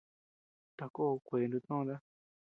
Takoo 0.77 1.13
kuee 1.27 1.47
nutnóta. 1.53 1.95